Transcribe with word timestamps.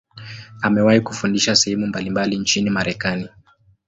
Amewahi 0.61 1.01
kufundisha 1.01 1.55
sehemu 1.55 1.87
mbalimbali 1.87 2.37
nchini 2.37 2.69
Marekani. 2.69 3.29